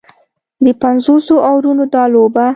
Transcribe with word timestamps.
د 0.65 0.67
پنځوسو 0.81 1.35
اورونو 1.49 1.83
دا 1.93 2.03
لوبه 2.13 2.45